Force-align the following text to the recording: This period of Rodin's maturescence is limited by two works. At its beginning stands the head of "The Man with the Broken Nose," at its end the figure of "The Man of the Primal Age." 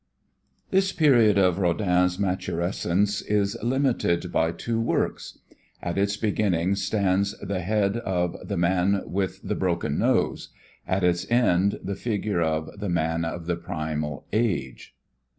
This 0.71 0.91
period 0.91 1.37
of 1.37 1.59
Rodin's 1.59 2.17
maturescence 2.17 3.21
is 3.21 3.55
limited 3.61 4.31
by 4.31 4.51
two 4.51 4.81
works. 4.81 5.37
At 5.79 5.95
its 5.99 6.17
beginning 6.17 6.73
stands 6.77 7.37
the 7.37 7.59
head 7.59 7.97
of 7.97 8.35
"The 8.43 8.57
Man 8.57 9.03
with 9.05 9.41
the 9.43 9.53
Broken 9.53 9.99
Nose," 9.99 10.49
at 10.87 11.03
its 11.03 11.29
end 11.29 11.79
the 11.83 11.93
figure 11.93 12.41
of 12.41 12.79
"The 12.79 12.89
Man 12.89 13.23
of 13.23 13.45
the 13.45 13.55
Primal 13.55 14.25
Age." 14.33 14.95